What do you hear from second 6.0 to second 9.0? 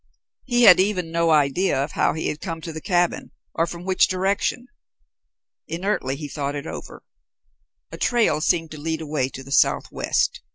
he thought over it. A trail seemed to